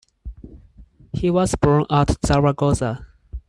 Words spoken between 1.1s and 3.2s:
He was born at Zaragoza.